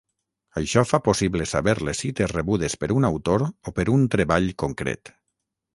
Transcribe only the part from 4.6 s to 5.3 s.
concret.